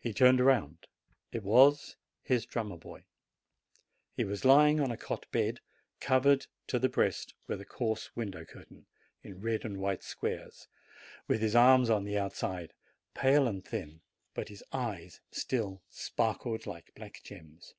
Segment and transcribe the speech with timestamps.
[0.00, 0.88] He turned round.
[1.30, 3.06] It was his drummer boy.
[4.12, 5.60] He was lying on a cot bed,
[6.00, 8.86] covered to the breast with a coarse window curtain,
[9.22, 10.66] in red and white squares,
[11.28, 12.72] with his arms on the outside,
[13.14, 14.00] pale and thin,
[14.34, 17.76] but his eyes still sparkled like black gems.